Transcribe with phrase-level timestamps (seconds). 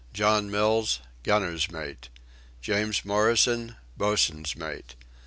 [0.13, 2.09] John Mills: Gunner's Mate.
[2.59, 4.95] James Morrison: Boatswain's Mate.